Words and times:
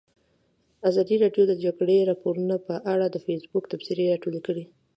ازادي 0.89 1.15
راډیو 1.23 1.43
د 1.47 1.49
د 1.51 1.53
جګړې 1.63 2.07
راپورونه 2.09 2.55
په 2.67 2.75
اړه 2.93 3.05
د 3.09 3.17
فیسبوک 3.25 3.63
تبصرې 3.71 4.05
راټولې 4.13 4.41
کړي. 4.47 4.63